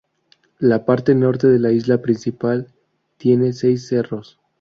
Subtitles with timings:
[0.57, 2.73] La parte norte de la isla principal
[3.17, 4.39] tiene seis cerros.